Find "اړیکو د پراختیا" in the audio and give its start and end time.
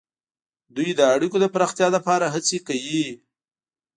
1.15-1.87